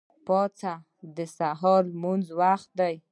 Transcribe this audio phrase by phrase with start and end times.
[0.25, 0.73] پاڅه!
[1.15, 2.95] د سهار د لمونځ وخت دی.